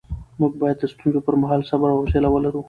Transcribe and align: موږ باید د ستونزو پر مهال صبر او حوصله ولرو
موږ 0.39 0.51
باید 0.61 0.77
د 0.79 0.83
ستونزو 0.93 1.19
پر 1.27 1.35
مهال 1.41 1.61
صبر 1.69 1.87
او 1.91 1.99
حوصله 2.01 2.27
ولرو 2.31 2.59